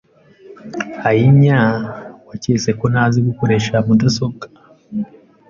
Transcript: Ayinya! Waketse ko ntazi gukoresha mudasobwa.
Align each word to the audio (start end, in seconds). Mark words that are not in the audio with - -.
Ayinya! 1.09 1.59
Waketse 2.27 2.69
ko 2.79 2.85
ntazi 2.93 3.19
gukoresha 3.27 3.75
mudasobwa. 3.85 4.45